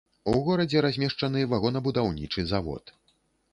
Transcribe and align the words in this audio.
У 0.29 0.31
горадзе 0.45 0.81
размешчаны 0.85 1.45
вагонабудаўнічы 1.53 2.49
завод. 2.53 2.83